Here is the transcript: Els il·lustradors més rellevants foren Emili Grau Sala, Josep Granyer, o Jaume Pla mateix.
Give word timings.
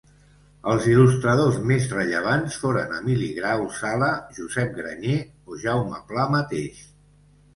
Els 0.69 0.85
il·lustradors 0.91 1.57
més 1.71 1.83
rellevants 1.97 2.55
foren 2.63 2.95
Emili 2.95 3.29
Grau 3.39 3.67
Sala, 3.81 4.09
Josep 4.37 4.73
Granyer, 4.79 5.19
o 5.53 5.59
Jaume 5.65 6.03
Pla 6.13 6.25
mateix. 6.37 6.81